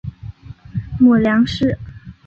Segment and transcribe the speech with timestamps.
[0.97, 1.77] 母梁氏。